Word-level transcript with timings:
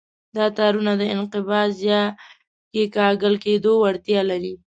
دا 0.35 0.45
تارونه 0.57 0.93
د 0.97 1.03
انقباض 1.15 1.73
یا 1.91 2.01
کیکاږل 2.73 3.35
کېدو 3.45 3.71
وړتیا 3.83 4.21
لري. 4.29 4.53